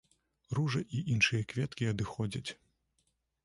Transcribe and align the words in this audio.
Ружа 0.59 0.81
і 0.99 1.03
іншыя 1.17 1.47
кветкі 1.53 1.91
адыходзяць. 1.95 2.51